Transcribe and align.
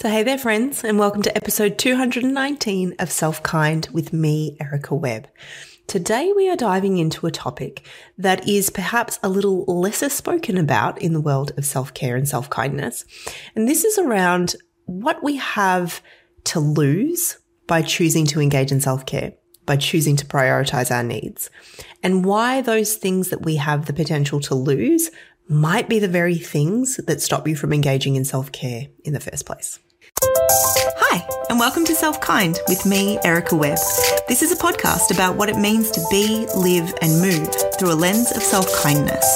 So, 0.00 0.08
hey 0.08 0.22
there, 0.22 0.38
friends, 0.38 0.82
and 0.82 0.98
welcome 0.98 1.20
to 1.20 1.36
episode 1.36 1.76
219 1.76 2.94
of 2.98 3.12
Self 3.12 3.42
Kind 3.42 3.86
with 3.92 4.14
me, 4.14 4.56
Erica 4.58 4.94
Webb. 4.94 5.28
Today, 5.86 6.32
we 6.34 6.48
are 6.48 6.56
diving 6.56 6.96
into 6.96 7.26
a 7.26 7.30
topic 7.30 7.86
that 8.16 8.48
is 8.48 8.70
perhaps 8.70 9.18
a 9.22 9.28
little 9.28 9.66
lesser 9.66 10.08
spoken 10.08 10.56
about 10.56 11.02
in 11.02 11.12
the 11.12 11.20
world 11.20 11.52
of 11.58 11.66
self 11.66 11.92
care 11.92 12.16
and 12.16 12.26
self 12.26 12.48
kindness. 12.48 13.04
And 13.54 13.68
this 13.68 13.84
is 13.84 13.98
around 13.98 14.56
what 14.86 15.22
we 15.22 15.36
have 15.36 16.00
to 16.44 16.60
lose 16.60 17.36
by 17.66 17.82
choosing 17.82 18.24
to 18.28 18.40
engage 18.40 18.72
in 18.72 18.80
self 18.80 19.04
care, 19.04 19.34
by 19.66 19.76
choosing 19.76 20.16
to 20.16 20.24
prioritize 20.24 20.90
our 20.90 21.02
needs, 21.02 21.50
and 22.02 22.24
why 22.24 22.62
those 22.62 22.96
things 22.96 23.28
that 23.28 23.42
we 23.44 23.56
have 23.56 23.84
the 23.84 23.92
potential 23.92 24.40
to 24.40 24.54
lose 24.54 25.10
might 25.46 25.90
be 25.90 25.98
the 25.98 26.08
very 26.08 26.38
things 26.38 26.96
that 26.96 27.20
stop 27.20 27.46
you 27.46 27.54
from 27.54 27.74
engaging 27.74 28.16
in 28.16 28.24
self 28.24 28.50
care 28.50 28.86
in 29.04 29.12
the 29.12 29.20
first 29.20 29.44
place. 29.44 29.78
Hi, 31.12 31.26
and 31.48 31.58
welcome 31.58 31.84
to 31.86 31.94
Self 31.96 32.20
Kind 32.20 32.60
with 32.68 32.86
me, 32.86 33.18
Erica 33.24 33.56
Webb. 33.56 33.80
This 34.28 34.42
is 34.42 34.52
a 34.52 34.56
podcast 34.56 35.12
about 35.12 35.34
what 35.34 35.48
it 35.48 35.56
means 35.56 35.90
to 35.90 36.06
be, 36.08 36.46
live, 36.54 36.94
and 37.02 37.20
move 37.20 37.52
through 37.76 37.90
a 37.90 37.98
lens 37.98 38.30
of 38.30 38.44
self 38.44 38.72
kindness. 38.80 39.26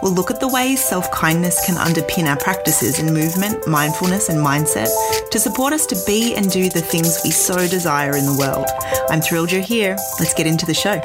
We'll 0.00 0.14
look 0.14 0.30
at 0.30 0.40
the 0.40 0.48
ways 0.48 0.82
self 0.82 1.10
kindness 1.10 1.66
can 1.66 1.74
underpin 1.74 2.26
our 2.26 2.38
practices 2.38 2.98
in 2.98 3.12
movement, 3.12 3.68
mindfulness, 3.68 4.30
and 4.30 4.38
mindset 4.38 4.88
to 5.30 5.38
support 5.38 5.74
us 5.74 5.84
to 5.88 6.02
be 6.06 6.34
and 6.34 6.50
do 6.50 6.70
the 6.70 6.80
things 6.80 7.20
we 7.22 7.30
so 7.30 7.68
desire 7.68 8.16
in 8.16 8.24
the 8.24 8.38
world. 8.38 8.66
I'm 9.10 9.20
thrilled 9.20 9.52
you're 9.52 9.60
here. 9.60 9.98
Let's 10.18 10.32
get 10.32 10.46
into 10.46 10.64
the 10.64 10.72
show. 10.72 10.98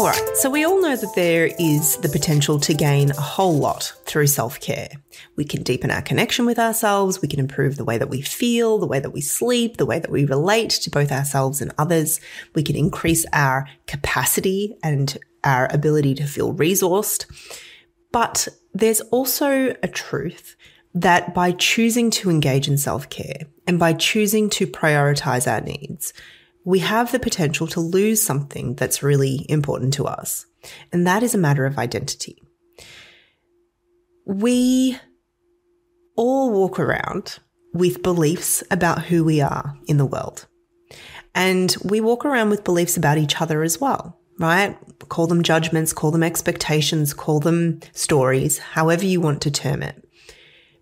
All 0.00 0.06
right, 0.06 0.30
so 0.34 0.48
we 0.48 0.64
all 0.64 0.80
know 0.80 0.96
that 0.96 1.14
there 1.14 1.50
is 1.58 1.98
the 1.98 2.08
potential 2.08 2.58
to 2.60 2.72
gain 2.72 3.10
a 3.10 3.20
whole 3.20 3.58
lot 3.58 3.92
through 4.06 4.28
self 4.28 4.58
care. 4.58 4.88
We 5.36 5.44
can 5.44 5.62
deepen 5.62 5.90
our 5.90 6.00
connection 6.00 6.46
with 6.46 6.58
ourselves, 6.58 7.20
we 7.20 7.28
can 7.28 7.38
improve 7.38 7.76
the 7.76 7.84
way 7.84 7.98
that 7.98 8.08
we 8.08 8.22
feel, 8.22 8.78
the 8.78 8.86
way 8.86 8.98
that 8.98 9.10
we 9.10 9.20
sleep, 9.20 9.76
the 9.76 9.84
way 9.84 9.98
that 9.98 10.10
we 10.10 10.24
relate 10.24 10.70
to 10.70 10.90
both 10.90 11.12
ourselves 11.12 11.60
and 11.60 11.74
others. 11.76 12.18
We 12.54 12.62
can 12.62 12.76
increase 12.76 13.26
our 13.34 13.68
capacity 13.86 14.74
and 14.82 15.18
our 15.44 15.68
ability 15.70 16.14
to 16.14 16.24
feel 16.24 16.54
resourced. 16.54 17.26
But 18.10 18.48
there's 18.72 19.02
also 19.02 19.74
a 19.82 19.88
truth 19.88 20.56
that 20.94 21.34
by 21.34 21.52
choosing 21.52 22.10
to 22.12 22.30
engage 22.30 22.68
in 22.68 22.78
self 22.78 23.10
care 23.10 23.42
and 23.66 23.78
by 23.78 23.92
choosing 23.92 24.48
to 24.48 24.66
prioritize 24.66 25.46
our 25.46 25.60
needs, 25.60 26.14
we 26.64 26.80
have 26.80 27.12
the 27.12 27.18
potential 27.18 27.66
to 27.68 27.80
lose 27.80 28.22
something 28.22 28.74
that's 28.74 29.02
really 29.02 29.46
important 29.48 29.94
to 29.94 30.06
us. 30.06 30.46
And 30.92 31.06
that 31.06 31.22
is 31.22 31.34
a 31.34 31.38
matter 31.38 31.64
of 31.64 31.78
identity. 31.78 32.42
We 34.26 34.98
all 36.16 36.50
walk 36.50 36.78
around 36.78 37.38
with 37.72 38.02
beliefs 38.02 38.62
about 38.70 39.04
who 39.04 39.24
we 39.24 39.40
are 39.40 39.76
in 39.86 39.96
the 39.96 40.04
world. 40.04 40.46
And 41.34 41.74
we 41.84 42.00
walk 42.00 42.24
around 42.24 42.50
with 42.50 42.64
beliefs 42.64 42.96
about 42.96 43.18
each 43.18 43.40
other 43.40 43.62
as 43.62 43.80
well, 43.80 44.18
right? 44.38 44.76
Call 45.08 45.26
them 45.26 45.42
judgments, 45.42 45.92
call 45.92 46.10
them 46.10 46.22
expectations, 46.22 47.14
call 47.14 47.40
them 47.40 47.80
stories, 47.92 48.58
however 48.58 49.06
you 49.06 49.20
want 49.20 49.40
to 49.42 49.50
term 49.50 49.82
it. 49.82 50.04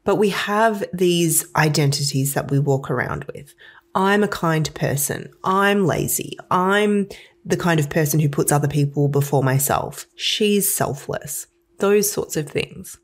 But 0.04 0.16
we 0.16 0.30
have 0.30 0.82
these 0.92 1.46
identities 1.54 2.32
that 2.32 2.50
we 2.50 2.58
walk 2.58 2.90
around 2.90 3.24
with. 3.24 3.54
I'm 3.94 4.22
a 4.22 4.28
kind 4.28 4.72
person. 4.75 5.31
I'm 5.44 5.86
lazy. 5.86 6.36
I'm 6.50 7.08
the 7.44 7.56
kind 7.56 7.81
of 7.81 7.91
person 7.91 8.20
who 8.20 8.28
puts 8.28 8.53
other 8.53 8.69
people 8.69 9.08
before 9.08 9.42
myself. 9.42 10.06
She's 10.17 10.72
selfless. 10.72 11.47
Those 11.78 12.11
sorts 12.11 12.36
of 12.36 12.48
things. 12.48 12.98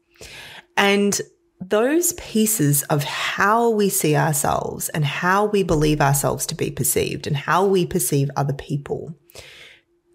And 0.76 1.20
those 1.60 2.12
pieces 2.14 2.82
of 2.84 3.04
how 3.04 3.70
we 3.70 3.88
see 3.88 4.16
ourselves 4.16 4.88
and 4.90 5.04
how 5.04 5.46
we 5.46 5.62
believe 5.62 6.00
ourselves 6.00 6.46
to 6.46 6.54
be 6.54 6.70
perceived 6.70 7.26
and 7.26 7.36
how 7.36 7.64
we 7.64 7.86
perceive 7.86 8.30
other 8.36 8.52
people 8.52 9.14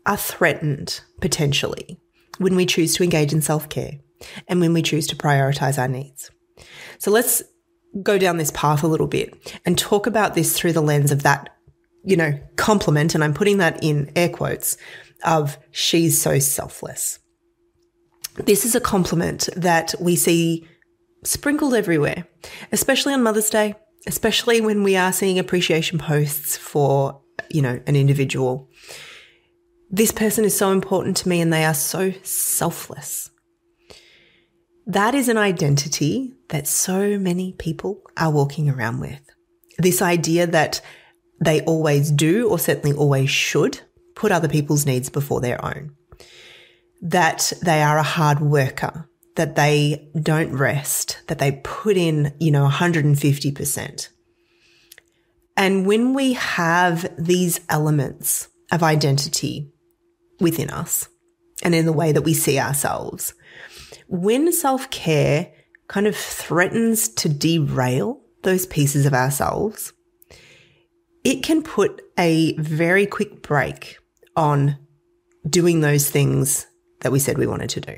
are 0.06 0.18
threatened 0.18 1.02
potentially 1.22 2.00
when 2.38 2.56
we 2.56 2.66
choose 2.66 2.96
to 2.96 3.04
engage 3.04 3.34
in 3.34 3.42
self 3.42 3.70
care 3.70 4.00
and 4.48 4.60
when 4.60 4.74
we 4.74 4.82
choose 4.82 5.08
to 5.08 5.16
prioritize 5.16 5.80
our 5.80 5.88
needs. 5.88 6.30
So 7.00 7.12
let's 7.12 7.42
go 8.04 8.18
down 8.18 8.38
this 8.38 8.52
path 8.52 8.84
a 8.84 8.88
little 8.88 9.08
bit 9.08 9.60
and 9.66 9.78
talk 9.78 10.08
about 10.08 10.36
this 10.36 10.58
through 10.58 10.74
the 10.74 10.82
lens 10.82 11.12
of 11.12 11.24
that, 11.24 11.50
you 12.04 12.16
know, 12.16 12.40
compliment. 12.56 13.16
And 13.16 13.24
I'm 13.24 13.34
putting 13.34 13.58
that 13.58 13.84
in 13.84 14.12
air 14.16 14.30
quotes 14.30 14.78
of 15.24 15.58
she's 15.72 16.20
so 16.20 16.40
selfless. 16.40 17.20
This 18.36 18.66
is 18.66 18.76
a 18.76 18.80
compliment 18.82 19.50
that 19.56 19.94
we 20.00 20.16
see 20.16 20.68
sprinkled 21.24 21.74
everywhere, 21.74 22.26
especially 22.72 23.14
on 23.14 23.24
Mother's 23.24 23.50
Day, 23.50 23.76
especially 24.08 24.62
when 24.62 24.84
we 24.84 24.96
are 24.96 25.12
seeing 25.12 25.40
appreciation 25.40 26.00
posts 26.00 26.56
for, 26.56 27.22
you 27.50 27.62
know, 27.62 27.82
an 27.86 27.96
individual. 27.96 28.70
This 29.90 30.12
person 30.12 30.46
is 30.46 30.56
so 30.56 30.72
important 30.72 31.18
to 31.18 31.30
me 31.30 31.42
and 31.42 31.52
they 31.52 31.66
are 31.66 31.74
so 31.74 32.14
selfless. 32.24 33.32
That 34.86 35.16
is 35.16 35.28
an 35.28 35.38
identity 35.38 36.36
that 36.50 36.68
so 36.68 37.18
many 37.18 37.54
people 37.54 38.02
are 38.18 38.32
walking 38.32 38.70
around 38.70 39.00
with. 39.00 39.22
This 39.78 40.02
idea 40.02 40.46
that 40.48 40.82
they 41.44 41.62
always 41.62 42.12
do, 42.12 42.50
or 42.50 42.60
certainly 42.60 42.96
always 42.96 43.30
should, 43.30 43.80
put 44.16 44.32
other 44.32 44.50
people's 44.50 44.86
needs 44.86 45.10
before 45.10 45.42
their 45.42 45.64
own. 45.64 45.96
That 47.02 47.54
they 47.64 47.82
are 47.82 47.98
a 47.98 48.04
hard 48.04 48.42
worker, 48.42 49.08
that 49.36 49.56
they 49.56 50.10
don't 50.22 50.52
rest, 50.52 51.22
that 51.28 51.40
they 51.40 51.62
put 51.64 51.96
in, 51.96 52.34
you 52.40 52.52
know, 52.52 52.68
150%. 52.68 54.10
And 55.56 55.86
when 55.86 56.14
we 56.14 56.34
have 56.34 57.10
these 57.18 57.62
elements 57.70 58.50
of 58.72 58.84
identity 58.84 59.72
within 60.40 60.70
us 60.70 61.10
and 61.64 61.74
in 61.76 61.86
the 61.86 61.94
way 61.94 62.12
that 62.12 62.22
we 62.22 62.34
see 62.34 62.60
ourselves, 62.60 63.34
when 64.08 64.52
self 64.52 64.90
care 64.90 65.52
kind 65.90 66.08
of 66.08 66.16
threatens 66.16 67.10
to 67.10 67.28
derail 67.28 68.22
those 68.44 68.66
pieces 68.68 69.06
of 69.06 69.14
ourselves, 69.14 69.92
it 71.26 71.44
can 71.44 71.62
put 71.62 72.02
a 72.18 72.56
very 72.56 73.06
quick 73.06 73.42
brake 73.42 73.98
on 74.38 74.78
doing 75.50 75.82
those 75.82 76.10
things 76.10 76.68
that 77.02 77.12
we 77.12 77.20
said 77.20 77.38
we 77.38 77.48
wanted 77.48 77.70
to 77.72 77.82
do. 77.82 77.96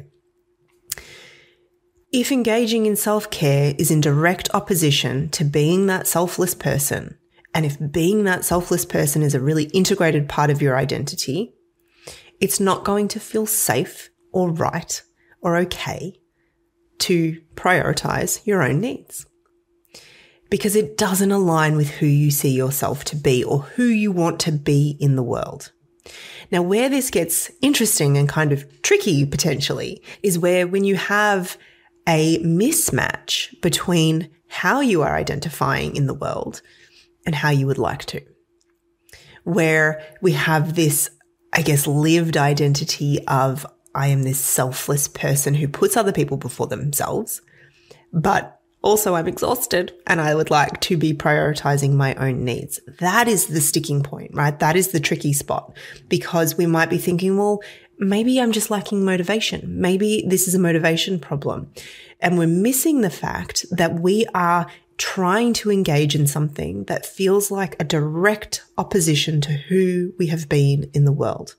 If 2.11 2.31
engaging 2.31 2.87
in 2.87 2.95
self 2.95 3.29
care 3.29 3.75
is 3.77 3.91
in 3.91 4.01
direct 4.01 4.49
opposition 4.53 5.29
to 5.29 5.43
being 5.43 5.85
that 5.85 6.07
selfless 6.07 6.55
person, 6.55 7.17
and 7.53 7.65
if 7.65 7.77
being 7.91 8.23
that 8.23 8.45
selfless 8.45 8.85
person 8.85 9.21
is 9.21 9.35
a 9.35 9.39
really 9.39 9.65
integrated 9.65 10.27
part 10.27 10.49
of 10.49 10.61
your 10.61 10.77
identity, 10.77 11.53
it's 12.39 12.59
not 12.59 12.83
going 12.83 13.07
to 13.09 13.19
feel 13.19 13.45
safe 13.45 14.09
or 14.33 14.49
right 14.49 15.03
or 15.41 15.57
okay 15.57 16.21
to 17.01 17.41
prioritize 17.55 18.45
your 18.45 18.63
own 18.63 18.79
needs 18.79 19.25
because 20.51 20.75
it 20.75 20.97
doesn't 20.97 21.31
align 21.31 21.77
with 21.77 21.89
who 21.89 22.05
you 22.05 22.29
see 22.29 22.51
yourself 22.51 23.03
to 23.05 23.15
be 23.15 23.43
or 23.43 23.59
who 23.59 23.85
you 23.85 24.11
want 24.11 24.39
to 24.41 24.51
be 24.51 24.97
in 24.99 25.15
the 25.15 25.23
world. 25.23 25.71
Now, 26.51 26.61
where 26.61 26.89
this 26.89 27.09
gets 27.09 27.49
interesting 27.61 28.17
and 28.17 28.27
kind 28.27 28.51
of 28.51 28.81
tricky 28.81 29.25
potentially 29.25 30.03
is 30.21 30.37
where 30.37 30.67
when 30.67 30.83
you 30.83 30.97
have 30.97 31.57
a 32.07 32.39
mismatch 32.39 33.59
between 33.61 34.29
how 34.49 34.81
you 34.81 35.01
are 35.01 35.15
identifying 35.15 35.95
in 35.95 36.07
the 36.07 36.13
world 36.13 36.61
and 37.25 37.33
how 37.33 37.49
you 37.49 37.65
would 37.67 37.77
like 37.77 38.03
to, 38.05 38.21
where 39.45 40.03
we 40.21 40.33
have 40.33 40.75
this, 40.75 41.09
I 41.53 41.61
guess, 41.61 41.87
lived 41.87 42.35
identity 42.35 43.25
of 43.27 43.65
I 43.93 44.07
am 44.07 44.23
this 44.23 44.39
selfless 44.39 45.07
person 45.07 45.53
who 45.53 45.67
puts 45.67 45.97
other 45.97 46.13
people 46.13 46.37
before 46.37 46.67
themselves, 46.67 47.41
but 48.13 48.59
also 48.81 49.15
I'm 49.15 49.27
exhausted 49.27 49.93
and 50.07 50.19
I 50.19 50.33
would 50.33 50.49
like 50.49 50.79
to 50.81 50.97
be 50.97 51.13
prioritizing 51.13 51.93
my 51.93 52.15
own 52.15 52.43
needs. 52.43 52.79
That 52.99 53.27
is 53.27 53.47
the 53.47 53.61
sticking 53.61 54.01
point, 54.01 54.31
right? 54.33 54.57
That 54.59 54.75
is 54.75 54.89
the 54.89 54.99
tricky 54.99 55.33
spot 55.33 55.75
because 56.09 56.57
we 56.57 56.65
might 56.65 56.89
be 56.89 56.97
thinking, 56.97 57.37
well, 57.37 57.61
maybe 57.99 58.39
I'm 58.39 58.51
just 58.51 58.71
lacking 58.71 59.05
motivation. 59.05 59.79
Maybe 59.79 60.23
this 60.27 60.47
is 60.47 60.55
a 60.55 60.59
motivation 60.59 61.19
problem. 61.19 61.71
And 62.19 62.37
we're 62.37 62.47
missing 62.47 63.01
the 63.01 63.09
fact 63.09 63.65
that 63.71 63.99
we 63.99 64.25
are 64.33 64.67
trying 64.97 65.53
to 65.53 65.71
engage 65.71 66.15
in 66.15 66.27
something 66.27 66.83
that 66.85 67.05
feels 67.05 67.49
like 67.49 67.75
a 67.79 67.83
direct 67.83 68.63
opposition 68.77 69.41
to 69.41 69.51
who 69.51 70.13
we 70.19 70.27
have 70.27 70.47
been 70.47 70.89
in 70.93 71.05
the 71.05 71.11
world. 71.11 71.55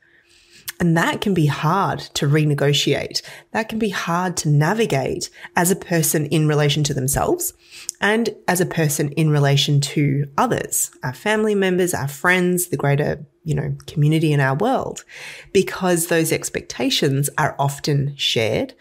And 0.80 0.96
that 0.96 1.20
can 1.20 1.34
be 1.34 1.46
hard 1.46 2.00
to 2.14 2.26
renegotiate. 2.26 3.22
That 3.52 3.68
can 3.68 3.78
be 3.78 3.90
hard 3.90 4.36
to 4.38 4.48
navigate 4.48 5.30
as 5.54 5.70
a 5.70 5.76
person 5.76 6.26
in 6.26 6.48
relation 6.48 6.82
to 6.84 6.94
themselves 6.94 7.54
and 8.00 8.30
as 8.48 8.60
a 8.60 8.66
person 8.66 9.10
in 9.12 9.30
relation 9.30 9.80
to 9.80 10.26
others, 10.36 10.90
our 11.02 11.12
family 11.12 11.54
members, 11.54 11.94
our 11.94 12.08
friends, 12.08 12.68
the 12.68 12.76
greater, 12.76 13.24
you 13.44 13.54
know, 13.54 13.76
community 13.86 14.32
in 14.32 14.40
our 14.40 14.56
world, 14.56 15.04
because 15.52 16.06
those 16.06 16.32
expectations 16.32 17.30
are 17.38 17.54
often 17.58 18.16
shared 18.16 18.74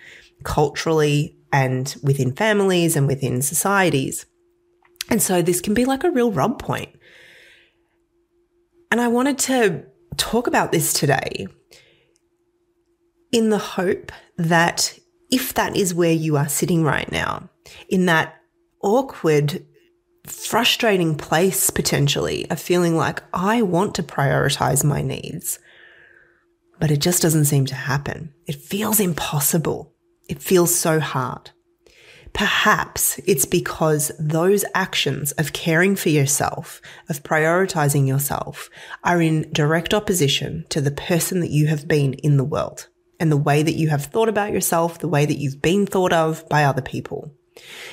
culturally 0.44 1.36
and 1.54 1.96
within 2.02 2.36
families 2.36 2.96
and 2.96 3.08
within 3.08 3.42
societies. 3.42 4.26
And 5.10 5.22
so 5.22 5.42
this 5.42 5.62
can 5.62 5.74
be 5.74 5.86
like 5.86 6.04
a 6.04 6.12
real 6.12 6.32
rub 6.32 6.58
point. 6.60 6.90
And 8.90 9.00
I 9.00 9.08
wanted 9.08 9.38
to 9.40 9.86
talk 10.18 10.48
about 10.48 10.72
this 10.72 10.94
today 10.94 11.48
in 13.32 13.50
the 13.50 13.58
hope 13.58 14.12
that 14.38 14.98
if 15.30 15.54
that 15.54 15.76
is 15.76 15.94
where 15.94 16.12
you 16.12 16.36
are 16.38 16.50
sitting 16.50 16.84
right 16.84 17.12
now, 17.12 17.50
in 17.90 18.06
that 18.08 18.36
awkward, 18.82 19.66
frustrating 20.26 21.16
place 21.16 21.70
potentially 21.70 22.50
of 22.50 22.60
feeling 22.60 22.96
like 22.96 23.24
I 23.34 23.62
want 23.62 23.96
to 23.96 24.04
prioritize 24.04 24.84
my 24.84 25.02
needs, 25.02 25.60
but 26.80 26.92
it 26.92 27.00
just 27.00 27.22
doesn't 27.22 27.46
seem 27.46 27.66
to 27.68 27.76
happen. 27.76 28.34
It 28.48 28.56
feels 28.56 29.00
impossible. 29.00 29.94
It 30.28 30.42
feels 30.42 30.74
so 30.74 31.00
hard. 31.00 31.52
Perhaps 32.34 33.20
it's 33.26 33.46
because 33.46 34.12
those 34.18 34.64
actions 34.74 35.34
of 35.34 35.52
caring 35.52 35.98
for 35.98 36.10
yourself, 36.10 36.82
of 37.10 37.24
prioritizing 37.24 38.08
yourself, 38.08 38.70
are 39.04 39.22
in 39.22 39.52
direct 39.52 39.94
opposition 39.94 40.66
to 40.70 40.80
the 40.80 40.92
person 40.92 41.42
that 41.42 41.50
you 41.50 41.68
have 41.68 41.90
been 41.90 42.14
in 42.14 42.38
the 42.38 42.46
world 42.46 42.88
and 43.22 43.32
the 43.32 43.38
way 43.38 43.62
that 43.62 43.76
you 43.76 43.88
have 43.90 44.06
thought 44.06 44.28
about 44.28 44.52
yourself, 44.52 44.98
the 44.98 45.08
way 45.08 45.28
that 45.28 45.38
you've 45.38 45.62
been 45.62 45.86
thought 45.86 46.12
of 46.12 46.44
by 46.50 46.66
other 46.66 46.82
people. 46.82 47.32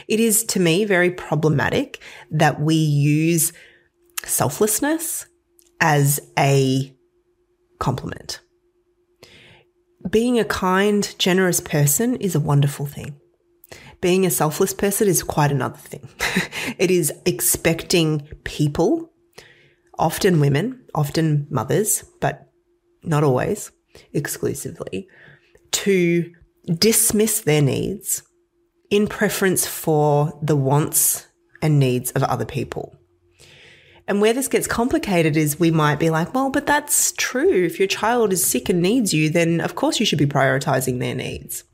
It 0.08 0.20
is 0.20 0.42
to 0.46 0.58
me 0.58 0.86
very 0.86 1.10
problematic 1.10 2.00
that 2.30 2.60
we 2.60 2.74
use 2.74 3.52
selflessness 4.24 5.26
as 5.80 6.18
a 6.38 6.94
compliment. 7.78 8.40
Being 10.08 10.38
a 10.38 10.44
kind, 10.46 11.14
generous 11.18 11.60
person 11.60 12.16
is 12.16 12.34
a 12.34 12.40
wonderful 12.40 12.86
thing. 12.86 13.20
Being 14.00 14.24
a 14.24 14.30
selfless 14.30 14.72
person 14.72 15.08
is 15.08 15.22
quite 15.22 15.52
another 15.52 15.76
thing. 15.76 16.08
it 16.78 16.90
is 16.90 17.12
expecting 17.26 18.26
people, 18.44 19.12
often 19.98 20.40
women, 20.40 20.86
often 20.94 21.46
mothers, 21.50 22.04
but 22.18 22.48
not 23.02 23.24
always 23.24 23.70
exclusively, 24.12 25.08
to 25.72 26.32
dismiss 26.66 27.40
their 27.40 27.62
needs 27.62 28.22
in 28.90 29.06
preference 29.06 29.66
for 29.66 30.38
the 30.42 30.56
wants 30.56 31.26
and 31.62 31.78
needs 31.78 32.10
of 32.12 32.22
other 32.22 32.44
people. 32.44 32.94
And 34.06 34.22
where 34.22 34.32
this 34.32 34.48
gets 34.48 34.66
complicated 34.66 35.36
is 35.36 35.60
we 35.60 35.70
might 35.70 35.98
be 35.98 36.08
like, 36.08 36.32
well, 36.32 36.48
but 36.48 36.66
that's 36.66 37.12
true. 37.12 37.64
If 37.64 37.78
your 37.78 37.88
child 37.88 38.32
is 38.32 38.44
sick 38.44 38.70
and 38.70 38.80
needs 38.80 39.12
you, 39.12 39.28
then 39.28 39.60
of 39.60 39.74
course 39.74 40.00
you 40.00 40.06
should 40.06 40.18
be 40.18 40.26
prioritizing 40.26 40.98
their 40.98 41.14
needs. 41.14 41.64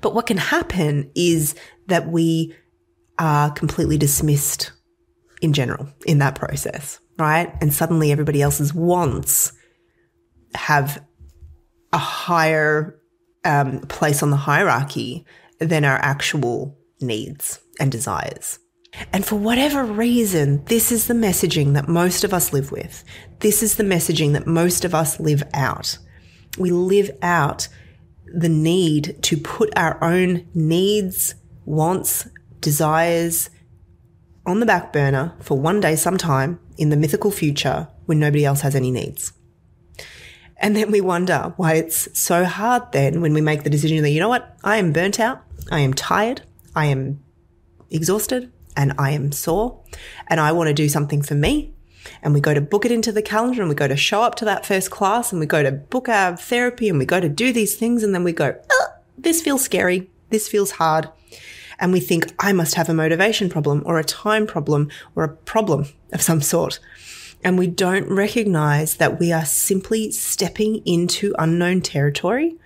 But 0.00 0.14
what 0.14 0.26
can 0.26 0.36
happen 0.36 1.10
is 1.16 1.56
that 1.88 2.06
we 2.08 2.54
are 3.18 3.50
completely 3.50 3.98
dismissed 3.98 4.70
in 5.42 5.52
general 5.52 5.88
in 6.06 6.18
that 6.18 6.36
process, 6.36 7.00
right? 7.18 7.52
And 7.60 7.74
suddenly 7.74 8.12
everybody 8.12 8.40
else's 8.40 8.72
wants 8.72 9.52
have 10.54 11.04
a 11.92 11.98
higher 11.98 12.98
um, 13.44 13.80
place 13.80 14.22
on 14.22 14.30
the 14.30 14.36
hierarchy 14.36 15.24
than 15.58 15.84
our 15.84 15.96
actual 15.98 16.76
needs 17.00 17.60
and 17.78 17.92
desires. 17.92 18.58
And 19.12 19.24
for 19.24 19.36
whatever 19.36 19.84
reason, 19.84 20.64
this 20.66 20.90
is 20.90 21.06
the 21.06 21.14
messaging 21.14 21.74
that 21.74 21.88
most 21.88 22.24
of 22.24 22.32
us 22.32 22.52
live 22.52 22.72
with. 22.72 23.04
This 23.40 23.62
is 23.62 23.76
the 23.76 23.84
messaging 23.84 24.32
that 24.32 24.46
most 24.46 24.84
of 24.84 24.94
us 24.94 25.20
live 25.20 25.42
out. 25.52 25.98
We 26.58 26.70
live 26.70 27.10
out 27.22 27.68
the 28.26 28.48
need 28.48 29.22
to 29.22 29.36
put 29.36 29.76
our 29.76 30.02
own 30.02 30.48
needs, 30.54 31.34
wants, 31.64 32.26
desires 32.60 33.50
on 34.46 34.60
the 34.60 34.66
back 34.66 34.92
burner 34.92 35.34
for 35.40 35.58
one 35.58 35.80
day 35.80 35.96
sometime 35.96 36.58
in 36.78 36.88
the 36.88 36.96
mythical 36.96 37.30
future 37.30 37.88
when 38.06 38.18
nobody 38.18 38.44
else 38.44 38.62
has 38.62 38.74
any 38.74 38.90
needs. 38.90 39.32
And 40.58 40.74
then 40.74 40.90
we 40.90 41.00
wonder 41.00 41.52
why 41.56 41.74
it's 41.74 42.08
so 42.18 42.44
hard 42.44 42.92
then 42.92 43.20
when 43.20 43.34
we 43.34 43.40
make 43.40 43.62
the 43.62 43.70
decision 43.70 44.02
that, 44.02 44.10
you 44.10 44.20
know 44.20 44.28
what, 44.28 44.56
I 44.64 44.78
am 44.78 44.92
burnt 44.92 45.20
out, 45.20 45.42
I 45.70 45.80
am 45.80 45.92
tired, 45.92 46.42
I 46.74 46.86
am 46.86 47.22
exhausted, 47.90 48.50
and 48.76 48.92
I 48.98 49.10
am 49.10 49.32
sore, 49.32 49.82
and 50.28 50.40
I 50.40 50.52
want 50.52 50.68
to 50.68 50.74
do 50.74 50.88
something 50.88 51.22
for 51.22 51.34
me. 51.34 51.72
And 52.22 52.34
we 52.34 52.40
go 52.40 52.54
to 52.54 52.60
book 52.60 52.84
it 52.84 52.92
into 52.92 53.12
the 53.12 53.22
calendar 53.22 53.62
and 53.62 53.68
we 53.68 53.74
go 53.74 53.88
to 53.88 53.96
show 53.96 54.22
up 54.22 54.36
to 54.36 54.44
that 54.44 54.64
first 54.64 54.90
class 54.90 55.32
and 55.32 55.40
we 55.40 55.46
go 55.46 55.62
to 55.62 55.72
book 55.72 56.08
our 56.08 56.36
therapy 56.36 56.88
and 56.88 56.98
we 56.98 57.04
go 57.04 57.20
to 57.20 57.28
do 57.28 57.52
these 57.52 57.74
things. 57.74 58.02
And 58.04 58.14
then 58.14 58.22
we 58.22 58.32
go, 58.32 58.56
oh, 58.70 58.88
this 59.18 59.42
feels 59.42 59.62
scary. 59.62 60.08
This 60.30 60.46
feels 60.46 60.72
hard. 60.72 61.08
And 61.78 61.92
we 61.92 62.00
think, 62.00 62.32
I 62.38 62.52
must 62.52 62.74
have 62.74 62.88
a 62.88 62.94
motivation 62.94 63.48
problem 63.48 63.82
or 63.84 63.98
a 63.98 64.04
time 64.04 64.46
problem 64.46 64.88
or 65.14 65.24
a 65.24 65.28
problem 65.28 65.86
of 66.12 66.22
some 66.22 66.40
sort 66.40 66.78
and 67.46 67.56
we 67.56 67.68
don't 67.68 68.10
recognize 68.10 68.96
that 68.96 69.20
we 69.20 69.30
are 69.30 69.44
simply 69.44 70.10
stepping 70.10 70.82
into 70.84 71.32
unknown 71.38 71.80
territory, 71.80 72.56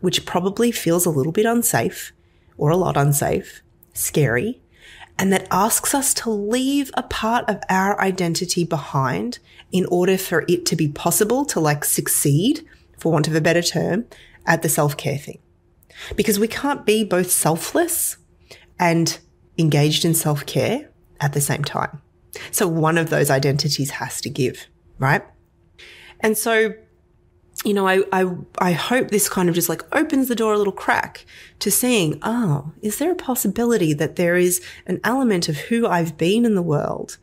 which 0.00 0.24
probably 0.24 0.72
feels 0.72 1.04
a 1.04 1.10
little 1.10 1.30
bit 1.30 1.44
unsafe 1.44 2.10
or 2.56 2.70
a 2.70 2.76
lot 2.78 2.96
unsafe, 2.96 3.60
scary, 3.92 4.58
and 5.18 5.30
that 5.30 5.46
asks 5.50 5.94
us 5.94 6.14
to 6.14 6.30
leave 6.30 6.90
a 6.94 7.02
part 7.02 7.46
of 7.50 7.60
our 7.68 8.00
identity 8.00 8.64
behind 8.64 9.40
in 9.72 9.84
order 9.90 10.16
for 10.16 10.46
it 10.48 10.64
to 10.64 10.74
be 10.74 10.88
possible 10.88 11.44
to 11.44 11.60
like 11.60 11.84
succeed, 11.84 12.66
for 12.98 13.12
want 13.12 13.28
of 13.28 13.34
a 13.34 13.42
better 13.42 13.60
term, 13.60 14.06
at 14.46 14.62
the 14.62 14.70
self 14.70 14.96
care 14.96 15.18
thing. 15.18 15.38
Because 16.16 16.38
we 16.38 16.48
can't 16.48 16.86
be 16.86 17.04
both 17.04 17.30
selfless 17.30 18.16
and 18.78 19.18
engaged 19.58 20.06
in 20.06 20.14
self 20.14 20.46
care 20.46 20.88
at 21.20 21.34
the 21.34 21.42
same 21.42 21.62
time. 21.62 22.00
So 22.50 22.66
one 22.68 22.98
of 22.98 23.10
those 23.10 23.30
identities 23.30 23.90
has 23.90 24.20
to 24.22 24.30
give, 24.30 24.66
right? 24.98 25.22
And 26.20 26.36
so, 26.36 26.74
you 27.64 27.74
know, 27.74 27.86
I, 27.86 28.02
I, 28.12 28.30
I 28.58 28.72
hope 28.72 29.08
this 29.08 29.28
kind 29.28 29.48
of 29.48 29.54
just 29.54 29.68
like 29.68 29.82
opens 29.94 30.28
the 30.28 30.34
door 30.34 30.54
a 30.54 30.58
little 30.58 30.72
crack 30.72 31.26
to 31.60 31.70
seeing, 31.70 32.18
oh, 32.22 32.72
is 32.82 32.98
there 32.98 33.12
a 33.12 33.16
possibility 33.16 33.92
that 33.94 34.16
there 34.16 34.36
is 34.36 34.64
an 34.86 35.00
element 35.04 35.48
of 35.48 35.56
who 35.56 35.86
I've 35.86 36.16
been 36.16 36.44
in 36.44 36.54
the 36.54 36.62
world 36.62 37.18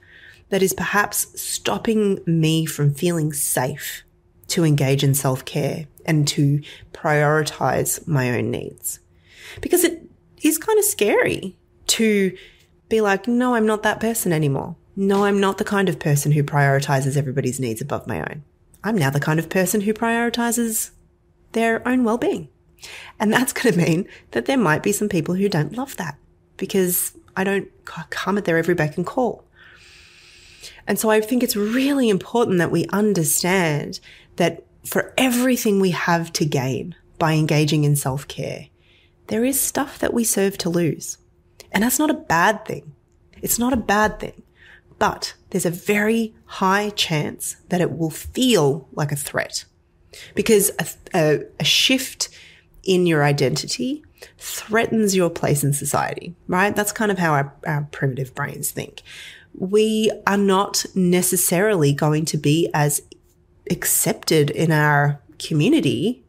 that 0.49 0.61
is 0.61 0.73
perhaps 0.73 1.39
stopping 1.39 2.19
me 2.25 2.65
from 2.65 2.93
feeling 2.93 3.33
safe 3.33 4.03
to 4.47 4.63
engage 4.63 5.03
in 5.03 5.13
self 5.13 5.43
care 5.45 5.87
and 6.05 6.27
to 6.29 6.61
prioritize 6.93 8.07
my 8.07 8.31
own 8.31 8.51
needs? 8.51 8.99
Because 9.61 9.83
it 9.83 10.09
is 10.41 10.57
kind 10.57 10.77
of 10.77 10.85
scary 10.85 11.57
to 11.87 12.35
be 12.89 13.01
like, 13.01 13.27
no, 13.27 13.55
I'm 13.55 13.65
not 13.65 13.83
that 13.83 13.99
person 13.99 14.31
anymore. 14.31 14.75
No, 14.99 15.25
I'm 15.25 15.39
not 15.39 15.59
the 15.59 15.63
kind 15.63 15.89
of 15.89 15.99
person 15.99 16.31
who 16.31 16.41
prioritizes 16.43 17.15
everybody's 17.15 17.59
needs 17.59 17.81
above 17.81 18.07
my 18.07 18.19
own. 18.19 18.43
I'm 18.83 18.97
now 18.97 19.11
the 19.11 19.19
kind 19.19 19.37
of 19.37 19.47
person 19.47 19.81
who 19.81 19.93
prioritizes 19.93 20.89
their 21.51 21.87
own 21.87 22.03
well-being. 22.03 22.49
And 23.19 23.31
that's 23.31 23.53
going 23.53 23.73
to 23.73 23.79
mean 23.79 24.07
that 24.31 24.47
there 24.47 24.57
might 24.57 24.81
be 24.81 24.91
some 24.91 25.07
people 25.07 25.35
who 25.35 25.49
don't 25.49 25.77
love 25.77 25.95
that 25.97 26.17
because 26.57 27.15
I 27.35 27.43
don't 27.43 27.69
come 27.85 28.39
at 28.39 28.45
their 28.45 28.57
every 28.57 28.73
beck 28.73 28.97
and 28.97 29.05
call. 29.05 29.43
And 30.87 30.97
so 30.97 31.11
I 31.11 31.21
think 31.21 31.43
it's 31.43 31.55
really 31.55 32.09
important 32.09 32.57
that 32.57 32.71
we 32.71 32.87
understand 32.87 33.99
that 34.37 34.63
for 34.83 35.13
everything 35.15 35.79
we 35.79 35.91
have 35.91 36.33
to 36.33 36.45
gain 36.45 36.95
by 37.19 37.33
engaging 37.33 37.83
in 37.83 37.95
self 37.95 38.27
care, 38.27 38.69
there 39.27 39.45
is 39.45 39.59
stuff 39.59 39.99
that 39.99 40.13
we 40.13 40.23
serve 40.23 40.57
to 40.57 40.71
lose. 40.71 41.19
And 41.71 41.83
that's 41.83 41.99
not 41.99 42.09
a 42.09 42.15
bad 42.15 42.65
thing. 42.65 42.95
It's 43.43 43.59
not 43.59 43.73
a 43.73 43.77
bad 43.77 44.19
thing 44.19 44.41
but 44.99 45.35
there's 45.49 45.65
a 45.65 45.71
very 45.71 46.33
high 46.45 46.89
chance 46.91 47.57
that 47.69 47.81
it 47.81 47.97
will 47.97 48.09
feel 48.09 48.87
like 48.93 49.11
a 49.11 49.15
threat 49.15 49.65
because 50.35 50.71
a, 50.79 50.87
a, 51.13 51.39
a, 51.59 51.63
shift 51.63 52.29
in 52.83 53.05
your 53.05 53.23
identity 53.23 54.03
threatens 54.37 55.15
your 55.15 55.29
place 55.29 55.63
in 55.63 55.73
society, 55.73 56.35
right? 56.47 56.75
That's 56.75 56.91
kind 56.91 57.11
of 57.11 57.19
how 57.19 57.33
our, 57.33 57.53
our 57.65 57.87
primitive 57.91 58.33
brains 58.33 58.71
think. 58.71 59.03
We 59.53 60.11
are 60.25 60.37
not 60.37 60.85
necessarily 60.95 61.93
going 61.93 62.25
to 62.25 62.37
be 62.37 62.69
as 62.73 63.01
accepted 63.69 64.49
in 64.49 64.71
our 64.71 65.21
community 65.39 66.23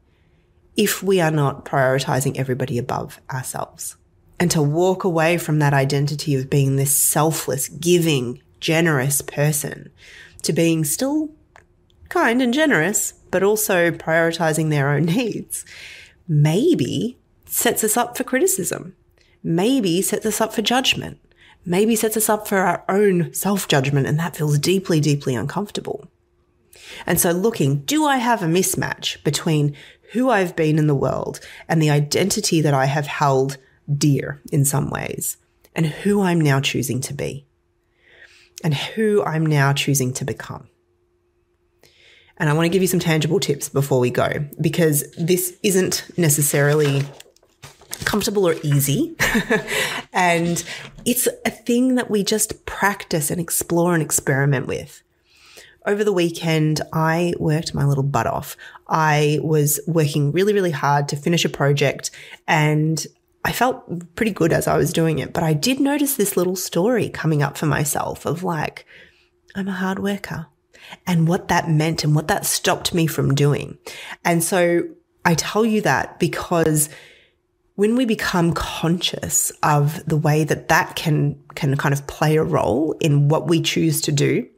if 0.77 1.03
we 1.03 1.21
are 1.21 1.31
not 1.31 1.65
prioritizing 1.65 2.37
everybody 2.37 2.79
above 2.79 3.21
ourselves. 3.31 3.97
And 4.41 4.51
to 4.53 4.63
walk 4.63 5.03
away 5.03 5.37
from 5.39 5.59
that 5.59 5.75
identity 5.75 6.35
of 6.37 6.49
being 6.49 6.77
this 6.77 6.95
selfless, 6.95 7.69
giving, 7.69 8.41
generous 8.61 9.23
person 9.23 9.91
to 10.43 10.53
being 10.53 10.85
still 10.85 11.31
kind 12.09 12.41
and 12.41 12.55
generous, 12.55 13.15
but 13.31 13.43
also 13.43 13.91
prioritizing 13.91 14.71
their 14.71 14.91
own 14.91 15.05
needs, 15.07 15.65
maybe 16.27 17.19
sets 17.47 17.83
us 17.85 17.97
up 17.97 18.17
for 18.17 18.25
criticism, 18.25 18.95
maybe 19.43 20.03
sets 20.03 20.27
us 20.27 20.41
up 20.41 20.53
for 20.53 20.63
judgment, 20.63 21.19
maybe 21.65 21.97
sets 21.97 22.17
us 22.17 22.29
up 22.29 22.47
for 22.47 22.59
our 22.59 22.85
own 22.89 23.33
self 23.33 23.69
judgment. 23.69 24.07
And 24.07 24.19
that 24.19 24.37
feels 24.37 24.59
deeply, 24.59 25.01
deeply 25.01 25.35
uncomfortable. 25.35 26.09
And 27.07 27.21
so 27.21 27.33
looking, 27.33 27.81
do 27.81 28.07
I 28.07 28.17
have 28.17 28.43
a 28.43 28.47
mismatch 28.47 29.23
between 29.25 29.77
who 30.13 30.31
I've 30.31 30.57
been 30.57 30.79
in 30.79 30.87
the 30.87 30.95
world 30.95 31.41
and 31.69 31.83
the 31.83 31.91
identity 31.91 32.61
that 32.63 32.73
I 32.73 32.87
have 32.87 33.07
held 33.07 33.59
dear 33.95 34.41
in 34.51 34.65
some 34.65 34.91
ways 34.91 35.37
and 35.75 35.87
who 35.87 36.23
I'm 36.23 36.41
now 36.41 36.61
choosing 36.61 37.01
to 37.03 37.15
be 37.15 37.45
and 38.63 38.75
who 38.75 39.23
I'm 39.25 39.47
now 39.47 39.73
choosing 39.73 40.13
to 40.15 40.25
become. 40.25 40.69
And 42.39 42.49
I 42.49 42.53
want 42.53 42.67
to 42.67 42.71
give 42.71 42.83
you 42.83 42.89
some 42.89 43.01
tangible 43.01 43.41
tips 43.41 43.69
before 43.69 43.99
we 43.99 44.11
go 44.11 44.47
because 44.61 45.11
this 45.17 45.59
isn't 45.63 46.07
necessarily 46.17 47.03
comfortable 48.05 48.47
or 48.47 48.55
easy. 48.63 49.17
and 50.13 50.65
it's 51.05 51.27
a 51.45 51.51
thing 51.51 51.97
that 51.97 52.11
we 52.11 52.23
just 52.23 52.65
practice 52.65 53.31
and 53.31 53.41
explore 53.41 53.93
and 53.93 54.03
experiment 54.03 54.67
with. 54.67 55.03
Over 55.85 56.05
the 56.05 56.13
weekend, 56.13 56.81
I 56.93 57.35
worked 57.39 57.75
my 57.75 57.85
little 57.85 58.05
butt 58.05 58.27
off. 58.27 58.57
I 58.87 59.39
was 59.43 59.81
working 59.87 60.33
really, 60.33 60.53
really 60.53 60.71
hard 60.71 61.09
to 61.09 61.17
finish 61.17 61.45
a 61.45 61.49
project 61.49 62.11
and 62.47 63.05
I 63.45 63.53
felt 63.53 64.15
pretty 64.15 64.33
good 64.33 64.53
as 64.53 64.67
I 64.67 64.77
was 64.77 64.93
doing 64.93 65.19
it, 65.19 65.33
but 65.33 65.43
I 65.43 65.53
did 65.53 65.81
notice 65.81 66.17
this 66.17 66.37
little 66.37 66.57
story 66.57 67.09
coming 67.09 67.43
up 67.43 67.57
for 67.57 67.67
myself 67.67 68.27
of 68.27 68.43
like, 68.43 68.85
I'm 69.55 69.69
a 69.69 69.73
hard 69.73 69.99
worker 69.99 70.47
and 71.07 71.29
what 71.29 71.49
that 71.49 71.71
meant 71.71 72.05
and 72.05 72.15
what 72.15 72.29
that 72.29 72.47
stopped 72.47 72.95
me 72.95 73.07
from 73.07 73.35
doing. 73.35 73.79
And 74.25 74.43
so 74.43 74.83
I 75.25 75.35
tell 75.35 75.65
you 75.65 75.81
that 75.83 76.19
because 76.19 76.89
when 77.77 77.95
we 77.95 78.05
become 78.05 78.53
conscious 78.55 79.53
of 79.63 80.05
the 80.05 80.17
way 80.17 80.45
that 80.45 80.69
that 80.69 80.97
can, 80.97 81.41
can 81.55 81.77
kind 81.77 81.93
of 81.93 82.07
play 82.07 82.37
a 82.37 82.43
role 82.43 82.97
in 83.01 83.29
what 83.29 83.47
we 83.47 83.63
choose 83.63 84.01
to 84.03 84.13
do 84.13 84.49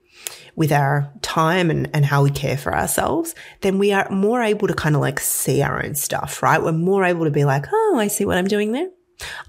with 0.56 0.72
our 0.72 1.12
time 1.22 1.70
and, 1.70 1.90
and 1.94 2.04
how 2.04 2.22
we 2.22 2.30
care 2.30 2.56
for 2.56 2.74
ourselves, 2.74 3.34
then 3.60 3.78
we 3.78 3.92
are 3.92 4.08
more 4.10 4.42
able 4.42 4.68
to 4.68 4.74
kind 4.74 4.94
of 4.94 5.00
like 5.00 5.20
see 5.20 5.62
our 5.62 5.84
own 5.84 5.94
stuff, 5.94 6.42
right? 6.42 6.62
We're 6.62 6.72
more 6.72 7.04
able 7.04 7.24
to 7.24 7.30
be 7.30 7.44
like, 7.44 7.66
oh, 7.72 7.96
I 7.98 8.08
see 8.08 8.24
what 8.24 8.36
I'm 8.36 8.48
doing 8.48 8.72
there. 8.72 8.88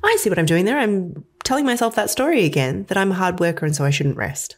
I 0.03 0.15
see 0.19 0.29
what 0.29 0.39
I'm 0.39 0.45
doing 0.45 0.65
there. 0.65 0.77
I'm 0.77 1.25
telling 1.43 1.65
myself 1.65 1.95
that 1.95 2.09
story 2.09 2.45
again 2.45 2.85
that 2.89 2.97
I'm 2.97 3.11
a 3.11 3.15
hard 3.15 3.39
worker 3.39 3.65
and 3.65 3.75
so 3.75 3.85
I 3.85 3.89
shouldn't 3.89 4.17
rest. 4.17 4.57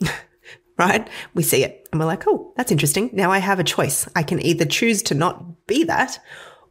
right? 0.78 1.08
We 1.34 1.42
see 1.42 1.64
it 1.64 1.88
and 1.92 2.00
we're 2.00 2.06
like, 2.06 2.24
oh, 2.26 2.52
that's 2.56 2.72
interesting. 2.72 3.10
Now 3.12 3.30
I 3.30 3.38
have 3.38 3.58
a 3.58 3.64
choice. 3.64 4.08
I 4.16 4.22
can 4.22 4.44
either 4.44 4.64
choose 4.64 5.02
to 5.04 5.14
not 5.14 5.66
be 5.66 5.84
that 5.84 6.18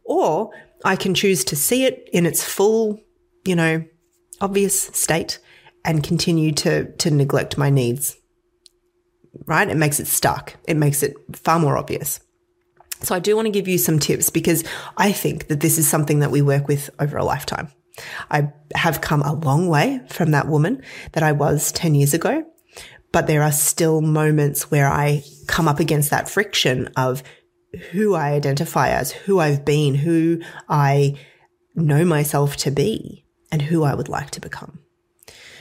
or 0.04 0.50
I 0.84 0.96
can 0.96 1.14
choose 1.14 1.44
to 1.44 1.56
see 1.56 1.84
it 1.84 2.08
in 2.12 2.26
its 2.26 2.44
full, 2.44 3.00
you 3.44 3.56
know, 3.56 3.84
obvious 4.40 4.78
state 4.78 5.38
and 5.84 6.02
continue 6.02 6.52
to, 6.52 6.92
to 6.96 7.10
neglect 7.10 7.56
my 7.56 7.70
needs. 7.70 8.16
Right? 9.46 9.68
It 9.68 9.76
makes 9.76 10.00
it 10.00 10.06
stuck. 10.06 10.54
It 10.66 10.76
makes 10.76 11.02
it 11.02 11.16
far 11.36 11.58
more 11.58 11.76
obvious. 11.76 12.20
So 13.02 13.14
I 13.14 13.18
do 13.18 13.36
want 13.36 13.46
to 13.46 13.52
give 13.52 13.68
you 13.68 13.78
some 13.78 13.98
tips 13.98 14.30
because 14.30 14.64
I 14.96 15.12
think 15.12 15.48
that 15.48 15.60
this 15.60 15.78
is 15.78 15.86
something 15.86 16.20
that 16.20 16.30
we 16.30 16.40
work 16.40 16.68
with 16.68 16.88
over 16.98 17.16
a 17.16 17.24
lifetime. 17.24 17.70
I 18.30 18.52
have 18.74 19.00
come 19.00 19.22
a 19.22 19.34
long 19.34 19.68
way 19.68 20.00
from 20.08 20.30
that 20.30 20.48
woman 20.48 20.82
that 21.12 21.22
I 21.22 21.32
was 21.32 21.70
10 21.72 21.94
years 21.94 22.14
ago 22.14 22.44
but 23.14 23.28
there 23.28 23.44
are 23.44 23.52
still 23.52 24.00
moments 24.00 24.72
where 24.72 24.88
I 24.88 25.22
come 25.46 25.68
up 25.68 25.78
against 25.78 26.10
that 26.10 26.28
friction 26.28 26.88
of 26.96 27.22
who 27.92 28.14
I 28.14 28.32
identify 28.32 28.88
as, 28.88 29.12
who 29.12 29.38
I've 29.38 29.64
been, 29.64 29.94
who 29.94 30.40
I 30.68 31.16
know 31.76 32.04
myself 32.04 32.56
to 32.56 32.72
be, 32.72 33.24
and 33.52 33.62
who 33.62 33.84
I 33.84 33.94
would 33.94 34.08
like 34.08 34.30
to 34.32 34.40
become. 34.40 34.80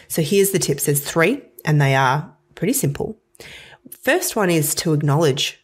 So 0.07 0.23
here's 0.23 0.49
the 0.49 0.57
tips. 0.57 0.85
There's 0.85 0.99
three, 0.99 1.43
and 1.63 1.79
they 1.79 1.93
are 1.93 2.35
pretty 2.55 2.73
simple. 2.73 3.19
First 4.01 4.35
one 4.35 4.49
is 4.49 4.75
to 4.75 4.93
acknowledge 4.93 5.59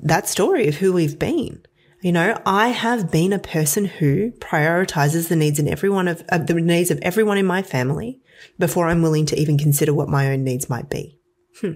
that 0.00 0.28
story 0.28 0.68
of 0.68 0.76
who 0.76 0.92
we've 0.92 1.18
been. 1.18 1.62
You 2.00 2.12
know, 2.12 2.40
I 2.44 2.68
have 2.68 3.12
been 3.12 3.32
a 3.32 3.38
person 3.38 3.84
who 3.84 4.32
prioritizes 4.32 5.28
the 5.28 5.36
needs 5.36 5.60
in 5.60 5.68
everyone 5.68 6.08
of 6.08 6.24
uh, 6.30 6.38
the 6.38 6.54
needs 6.54 6.90
of 6.90 6.98
everyone 7.00 7.38
in 7.38 7.46
my 7.46 7.62
family 7.62 8.20
before 8.58 8.88
I'm 8.88 9.02
willing 9.02 9.26
to 9.26 9.38
even 9.38 9.56
consider 9.56 9.94
what 9.94 10.08
my 10.08 10.32
own 10.32 10.42
needs 10.42 10.68
might 10.68 10.90
be. 10.90 11.20
Hmm. 11.60 11.74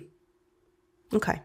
Okay. 1.13 1.41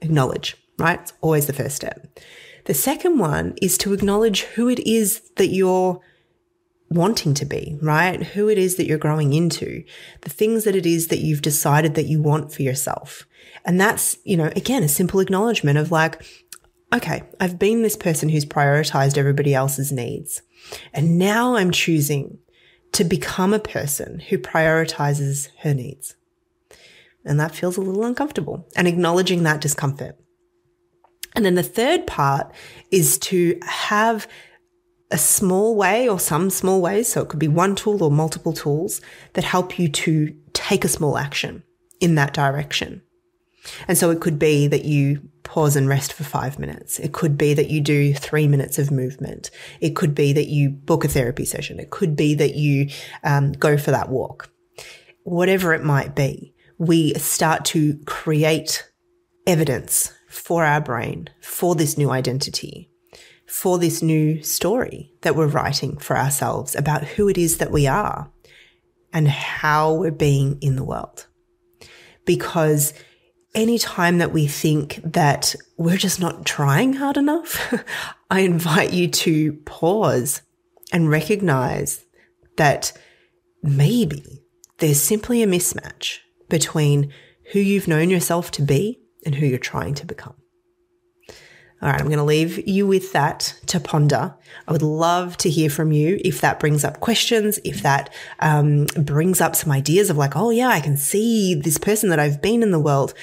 Acknowledge, 0.00 0.56
right? 0.78 1.00
It's 1.00 1.12
always 1.20 1.46
the 1.46 1.52
first 1.52 1.74
step. 1.74 2.20
The 2.66 2.74
second 2.74 3.18
one 3.18 3.56
is 3.60 3.76
to 3.78 3.92
acknowledge 3.92 4.42
who 4.42 4.68
it 4.68 4.78
is 4.86 5.20
that 5.36 5.48
you're 5.48 6.00
wanting 6.90 7.34
to 7.34 7.44
be, 7.44 7.76
right? 7.82 8.22
Who 8.22 8.48
it 8.48 8.58
is 8.58 8.76
that 8.76 8.86
you're 8.86 8.98
growing 8.98 9.34
into, 9.34 9.84
the 10.22 10.30
things 10.30 10.64
that 10.64 10.76
it 10.76 10.86
is 10.86 11.08
that 11.08 11.18
you've 11.18 11.42
decided 11.42 11.94
that 11.94 12.06
you 12.06 12.22
want 12.22 12.52
for 12.52 12.62
yourself. 12.62 13.26
And 13.64 13.80
that's, 13.80 14.16
you 14.24 14.36
know, 14.36 14.50
again, 14.56 14.82
a 14.82 14.88
simple 14.88 15.20
acknowledgement 15.20 15.78
of 15.78 15.90
like, 15.90 16.22
okay, 16.94 17.22
I've 17.38 17.58
been 17.58 17.82
this 17.82 17.96
person 17.96 18.28
who's 18.28 18.46
prioritized 18.46 19.18
everybody 19.18 19.54
else's 19.54 19.92
needs. 19.92 20.42
And 20.94 21.18
now 21.18 21.56
I'm 21.56 21.70
choosing 21.70 22.38
to 22.92 23.04
become 23.04 23.52
a 23.52 23.58
person 23.58 24.20
who 24.20 24.38
prioritizes 24.38 25.48
her 25.58 25.74
needs. 25.74 26.14
And 27.24 27.38
that 27.38 27.54
feels 27.54 27.76
a 27.76 27.82
little 27.82 28.04
uncomfortable 28.04 28.66
and 28.74 28.88
acknowledging 28.88 29.42
that 29.42 29.60
discomfort. 29.60 30.16
And 31.36 31.44
then 31.44 31.56
the 31.56 31.62
third 31.62 32.06
part 32.06 32.52
is 32.90 33.18
to 33.18 33.58
have 33.62 34.26
a 35.10 35.18
small 35.18 35.74
way 35.74 36.08
or 36.08 36.20
some 36.20 36.50
small 36.50 36.80
ways. 36.80 37.08
So 37.12 37.22
it 37.22 37.28
could 37.28 37.38
be 37.38 37.48
one 37.48 37.74
tool 37.74 38.02
or 38.02 38.10
multiple 38.10 38.52
tools 38.52 39.00
that 39.34 39.44
help 39.44 39.78
you 39.78 39.88
to 39.88 40.34
take 40.52 40.84
a 40.84 40.88
small 40.88 41.16
action 41.16 41.62
in 42.00 42.14
that 42.16 42.34
direction. 42.34 43.02
And 43.86 43.98
so 43.98 44.10
it 44.10 44.20
could 44.20 44.38
be 44.38 44.66
that 44.68 44.84
you 44.84 45.28
pause 45.42 45.76
and 45.76 45.88
rest 45.88 46.12
for 46.12 46.24
five 46.24 46.58
minutes. 46.58 46.98
It 46.98 47.12
could 47.12 47.38
be 47.38 47.54
that 47.54 47.70
you 47.70 47.80
do 47.80 48.12
three 48.12 48.46
minutes 48.46 48.78
of 48.78 48.90
movement. 48.90 49.50
It 49.80 49.96
could 49.96 50.14
be 50.14 50.32
that 50.34 50.48
you 50.48 50.70
book 50.70 51.04
a 51.04 51.08
therapy 51.08 51.44
session. 51.44 51.80
It 51.80 51.90
could 51.90 52.16
be 52.16 52.34
that 52.34 52.54
you 52.54 52.90
um, 53.24 53.52
go 53.52 53.78
for 53.78 53.90
that 53.90 54.10
walk. 54.10 54.50
Whatever 55.24 55.72
it 55.74 55.82
might 55.82 56.14
be, 56.14 56.54
we 56.78 57.14
start 57.14 57.64
to 57.66 57.98
create 58.04 58.88
evidence 59.46 60.12
for 60.28 60.64
our 60.64 60.80
brain 60.80 61.28
for 61.40 61.74
this 61.74 61.96
new 61.96 62.10
identity, 62.10 62.87
for 63.48 63.78
this 63.78 64.02
new 64.02 64.42
story 64.42 65.12
that 65.22 65.34
we're 65.34 65.46
writing 65.46 65.96
for 65.96 66.16
ourselves 66.16 66.74
about 66.74 67.02
who 67.04 67.28
it 67.28 67.38
is 67.38 67.58
that 67.58 67.72
we 67.72 67.86
are 67.86 68.30
and 69.12 69.26
how 69.26 69.94
we're 69.94 70.10
being 70.10 70.58
in 70.60 70.76
the 70.76 70.84
world. 70.84 71.26
Because 72.26 72.92
any 73.54 73.78
time 73.78 74.18
that 74.18 74.32
we 74.32 74.46
think 74.46 75.00
that 75.02 75.54
we're 75.78 75.96
just 75.96 76.20
not 76.20 76.44
trying 76.44 76.92
hard 76.92 77.16
enough, 77.16 77.74
I 78.30 78.40
invite 78.40 78.92
you 78.92 79.08
to 79.08 79.54
pause 79.64 80.42
and 80.92 81.08
recognize 81.08 82.04
that 82.56 82.92
maybe 83.62 84.44
there's 84.78 85.00
simply 85.00 85.42
a 85.42 85.46
mismatch 85.46 86.18
between 86.50 87.12
who 87.52 87.60
you've 87.60 87.88
known 87.88 88.10
yourself 88.10 88.50
to 88.52 88.62
be 88.62 89.00
and 89.24 89.34
who 89.34 89.46
you're 89.46 89.58
trying 89.58 89.94
to 89.94 90.06
become. 90.06 90.34
All 91.80 91.88
right, 91.88 92.00
I'm 92.00 92.08
going 92.08 92.18
to 92.18 92.24
leave 92.24 92.66
you 92.66 92.88
with 92.88 93.12
that 93.12 93.54
to 93.66 93.78
ponder. 93.78 94.34
I 94.66 94.72
would 94.72 94.82
love 94.82 95.36
to 95.38 95.50
hear 95.50 95.70
from 95.70 95.92
you 95.92 96.20
if 96.24 96.40
that 96.40 96.58
brings 96.58 96.84
up 96.84 96.98
questions, 96.98 97.60
if 97.64 97.82
that 97.82 98.12
um, 98.40 98.86
brings 98.96 99.40
up 99.40 99.54
some 99.54 99.70
ideas 99.70 100.10
of 100.10 100.16
like, 100.16 100.34
oh, 100.34 100.50
yeah, 100.50 100.68
I 100.68 100.80
can 100.80 100.96
see 100.96 101.54
this 101.54 101.78
person 101.78 102.08
that 102.10 102.18
I've 102.18 102.42
been 102.42 102.64
in 102.64 102.72
the 102.72 102.80
world 102.80 103.14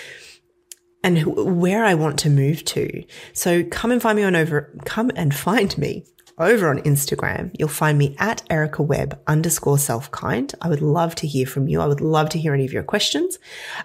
and 1.04 1.26
where 1.62 1.84
I 1.84 1.96
want 1.96 2.18
to 2.20 2.30
move 2.30 2.64
to. 2.66 3.04
So 3.34 3.64
come 3.66 3.92
and 3.92 4.02
find 4.02 4.16
me 4.16 4.24
on 4.24 4.36
over, 4.36 4.74
come 4.86 5.12
and 5.18 5.36
find 5.36 5.78
me 5.78 6.06
over 6.38 6.70
on 6.70 6.80
Instagram. 6.80 7.52
You'll 7.60 7.68
find 7.68 7.98
me 7.98 8.16
at 8.20 8.42
Erica 8.50 8.84
Webb 8.84 9.20
underscore 9.28 9.78
self 9.78 10.10
kind. 10.12 10.54
I 10.62 10.70
would 10.70 10.82
love 10.82 11.14
to 11.16 11.28
hear 11.28 11.46
from 11.46 11.68
you. 11.68 11.82
I 11.82 11.88
would 11.88 12.02
love 12.02 12.30
to 12.30 12.40
hear 12.40 12.54
any 12.54 12.66
of 12.66 12.74
your 12.74 12.84
questions. 12.84 13.38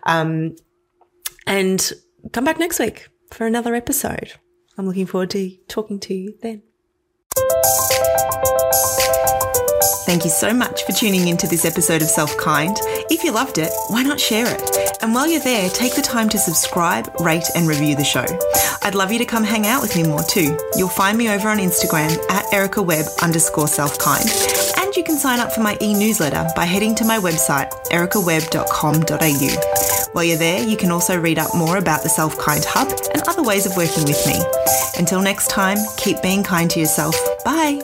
Um, 0.05 0.57
and 1.47 1.93
come 2.33 2.45
back 2.45 2.59
next 2.59 2.79
week 2.79 3.09
for 3.33 3.47
another 3.47 3.75
episode. 3.75 4.33
I'm 4.81 4.87
looking 4.87 5.05
forward 5.05 5.29
to 5.33 5.51
talking 5.69 6.01
to 6.01 6.15
you 6.15 6.35
then. 6.41 6.63
Thank 10.07 10.25
you 10.25 10.31
so 10.31 10.55
much 10.55 10.85
for 10.85 10.93
tuning 10.93 11.29
into 11.29 11.47
this 11.47 11.67
episode 11.67 12.01
of 12.01 12.09
Self 12.09 12.35
Kind. 12.39 12.79
If 13.11 13.23
you 13.23 13.31
loved 13.31 13.59
it, 13.59 13.71
why 13.89 14.03
not 14.03 14.19
share 14.19 14.47
it? 14.49 14.99
And 15.03 15.15
while 15.15 15.29
you're 15.29 15.43
there, 15.43 15.69
take 15.69 15.97
the 15.97 16.01
time 16.01 16.31
to 16.31 16.39
subscribe, 16.39 17.13
rate, 17.21 17.45
and 17.55 17.69
review 17.69 17.95
the 17.95 18.05
show. 18.05 18.25
I'd 18.83 18.95
love 18.95 19.13
you 19.13 19.19
to 19.19 19.27
come 19.27 19.45
hang 19.45 19.67
out 19.67 19.83
with 19.83 19.95
me 19.95 20.03
more 20.03 20.23
too. 20.23 20.57
You'll 20.77 20.89
find 20.89 21.19
me 21.19 21.29
over 21.29 21.51
on 21.51 21.59
Instagram 21.59 22.17
at 22.31 22.51
Erica 22.51 22.81
Webb 22.81 23.05
underscore 23.21 23.69
self 23.69 23.99
kind. 23.99 24.25
And 24.79 24.97
you 24.97 25.05
can 25.05 25.19
sign 25.19 25.41
up 25.41 25.53
for 25.53 25.61
my 25.61 25.77
e 25.83 25.93
newsletter 25.93 26.47
by 26.57 26.65
heading 26.65 26.95
to 26.95 27.05
my 27.05 27.19
website, 27.19 27.71
ericawebb.com.au. 27.89 29.90
While 30.13 30.25
you're 30.25 30.39
there, 30.39 30.67
you 30.67 30.77
can 30.77 30.91
also 30.91 31.19
read 31.19 31.39
up 31.39 31.55
more 31.55 31.77
about 31.77 32.03
the 32.03 32.09
Self 32.09 32.37
Kind 32.39 32.65
Hub 32.67 32.89
and 33.15 33.23
other 33.29 33.43
ways 33.43 33.67
of 33.67 33.77
working 33.77 34.05
with 34.05 34.27
me. 34.27 34.41
Until 34.99 35.23
next 35.23 35.49
time, 35.49 35.79
keep 35.97 36.21
being 36.21 36.43
kind 36.43 36.69
to 36.71 36.81
yourself. 36.81 37.17
Bye. 37.45 37.81